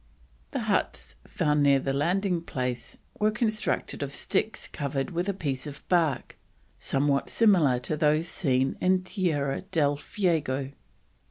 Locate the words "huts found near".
0.61-1.79